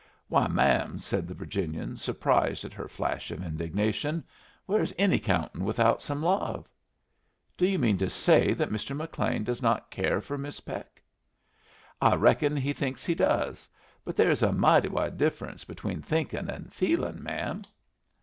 [0.29, 4.23] "Why, ma'am," said the Virginian, surprised at her flash of indignation,
[4.65, 6.67] "where is any countin' without some love?"
[7.55, 8.97] "Do you mean to say that Mr.
[8.97, 11.03] McLean does not care for Miss Peck?"
[12.01, 13.69] "I reckon he thinks he does.
[14.03, 17.61] But there is a mighty wide difference between thinkin' and feelin', ma'am."